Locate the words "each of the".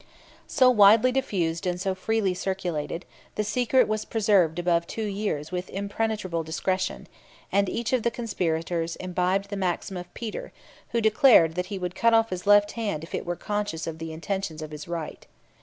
7.69-8.09